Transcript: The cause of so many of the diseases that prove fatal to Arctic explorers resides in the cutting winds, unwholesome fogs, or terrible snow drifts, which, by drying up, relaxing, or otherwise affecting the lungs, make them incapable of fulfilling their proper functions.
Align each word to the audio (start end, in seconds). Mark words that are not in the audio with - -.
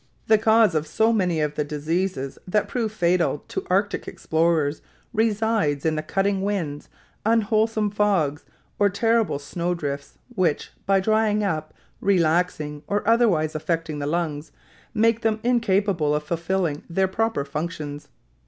The 0.25 0.39
cause 0.39 0.73
of 0.73 0.87
so 0.87 1.13
many 1.13 1.41
of 1.41 1.53
the 1.53 1.63
diseases 1.63 2.39
that 2.47 2.67
prove 2.67 2.91
fatal 2.91 3.43
to 3.49 3.67
Arctic 3.69 4.07
explorers 4.07 4.81
resides 5.13 5.85
in 5.85 5.95
the 5.95 6.01
cutting 6.01 6.41
winds, 6.41 6.89
unwholesome 7.23 7.91
fogs, 7.91 8.43
or 8.79 8.89
terrible 8.89 9.37
snow 9.37 9.75
drifts, 9.75 10.17
which, 10.33 10.71
by 10.87 11.01
drying 11.01 11.43
up, 11.43 11.75
relaxing, 11.99 12.81
or 12.87 13.07
otherwise 13.07 13.53
affecting 13.53 13.99
the 13.99 14.07
lungs, 14.07 14.51
make 14.95 15.21
them 15.21 15.39
incapable 15.43 16.15
of 16.15 16.23
fulfilling 16.23 16.81
their 16.89 17.07
proper 17.07 17.45
functions. 17.45 18.07